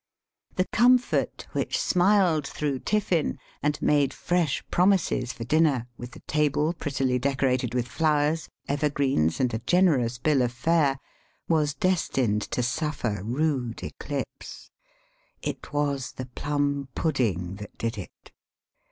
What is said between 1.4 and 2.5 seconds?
which smiled